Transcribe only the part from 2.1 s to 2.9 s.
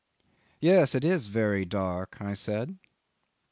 I said.